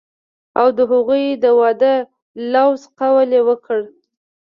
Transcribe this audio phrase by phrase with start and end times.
[0.59, 1.93] او د هغوي د وادۀ
[2.53, 3.83] لوظ قول يې وکړۀ